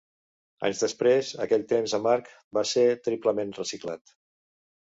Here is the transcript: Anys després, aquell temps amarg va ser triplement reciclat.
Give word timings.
Anys 0.69 0.79
després, 0.85 1.29
aquell 1.45 1.67
temps 1.75 1.95
amarg 1.99 2.33
va 2.61 2.65
ser 2.73 2.89
triplement 3.09 3.55
reciclat. 3.61 4.19